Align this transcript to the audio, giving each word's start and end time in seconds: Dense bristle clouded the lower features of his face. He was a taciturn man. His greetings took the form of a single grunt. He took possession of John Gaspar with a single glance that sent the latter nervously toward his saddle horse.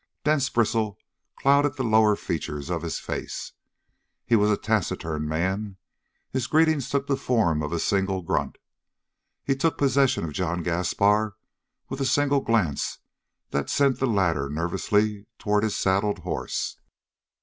Dense 0.23 0.49
bristle 0.49 0.97
clouded 1.35 1.75
the 1.75 1.83
lower 1.83 2.15
features 2.15 2.71
of 2.71 2.81
his 2.81 2.97
face. 2.97 3.51
He 4.25 4.35
was 4.35 4.49
a 4.49 4.57
taciturn 4.57 5.27
man. 5.27 5.77
His 6.31 6.47
greetings 6.47 6.89
took 6.89 7.05
the 7.05 7.15
form 7.15 7.61
of 7.61 7.71
a 7.71 7.77
single 7.79 8.23
grunt. 8.23 8.57
He 9.43 9.55
took 9.55 9.77
possession 9.77 10.23
of 10.23 10.33
John 10.33 10.63
Gaspar 10.63 11.35
with 11.87 12.01
a 12.01 12.05
single 12.07 12.39
glance 12.41 12.97
that 13.51 13.69
sent 13.69 13.99
the 13.99 14.07
latter 14.07 14.49
nervously 14.49 15.27
toward 15.37 15.61
his 15.61 15.75
saddle 15.75 16.15
horse. 16.15 16.79